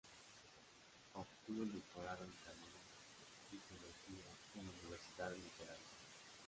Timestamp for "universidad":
4.81-5.29